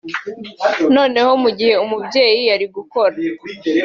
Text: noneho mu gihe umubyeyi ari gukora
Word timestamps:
noneho 0.95 1.31
mu 1.43 1.49
gihe 1.57 1.73
umubyeyi 1.83 2.43
ari 2.55 2.65
gukora 2.75 3.15